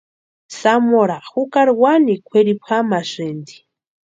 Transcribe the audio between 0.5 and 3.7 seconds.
Zamora jukari wanikwa kwʼiripu jamasïnti.